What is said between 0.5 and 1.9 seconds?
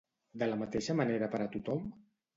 la mateixa manera per a tothom?